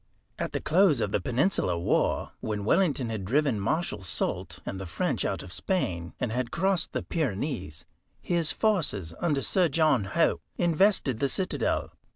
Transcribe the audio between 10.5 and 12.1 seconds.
invested the citadel.